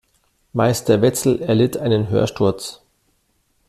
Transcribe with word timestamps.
Meister 0.53 1.03
Wetzel 1.03 1.43
erlitt 1.43 1.77
einen 1.77 2.09
Hörsturz. 2.09 2.81